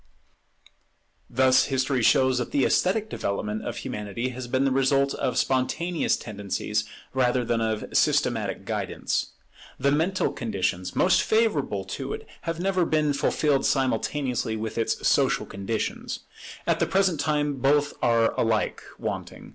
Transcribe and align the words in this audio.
Thus 1.29 1.65
history 1.65 2.01
shows 2.01 2.39
that 2.39 2.49
the 2.49 2.65
esthetic 2.65 3.07
development 3.07 3.63
of 3.63 3.77
Humanity 3.77 4.29
has 4.29 4.47
been 4.47 4.65
the 4.65 4.71
result 4.71 5.13
of 5.13 5.37
spontaneous 5.37 6.17
tendencies 6.17 6.85
rather 7.13 7.45
than 7.45 7.61
of 7.61 7.85
systematic 7.95 8.65
guidance. 8.65 9.33
The 9.79 9.91
mental 9.91 10.33
conditions 10.33 10.95
most 10.95 11.21
favourable 11.21 11.83
to 11.85 12.13
it 12.13 12.27
have 12.49 12.59
never 12.59 12.83
been 12.83 13.13
fulfilled 13.13 13.63
simultaneously 13.63 14.55
with 14.55 14.75
its 14.75 15.07
social 15.07 15.45
conditions. 15.45 16.21
At 16.65 16.79
the 16.79 16.87
present 16.87 17.19
time 17.19 17.57
both 17.57 17.93
are 18.01 18.33
alike 18.39 18.81
wanting. 18.97 19.49